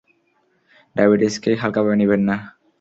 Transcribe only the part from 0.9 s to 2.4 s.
ডায়াবেটিসকে হালকাভাবে নিবেন না।